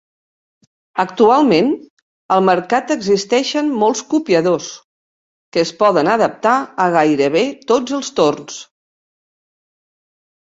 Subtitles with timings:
[1.01, 1.67] Actualment,
[2.35, 4.69] al mercat existeixen molts copiadors,
[5.57, 6.53] que es poden adaptar
[6.85, 7.43] a gairebé
[7.73, 8.57] tots els torns.